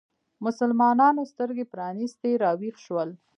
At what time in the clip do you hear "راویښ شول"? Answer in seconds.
2.43-3.09